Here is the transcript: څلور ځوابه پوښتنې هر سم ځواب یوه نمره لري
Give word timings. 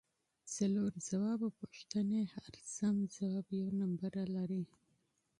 څلور 0.55 0.91
ځوابه 1.07 1.47
پوښتنې 1.59 2.21
هر 2.33 2.53
سم 2.75 2.95
ځواب 3.15 3.45
یوه 3.59 3.71
نمره 3.79 4.23
لري 4.35 4.63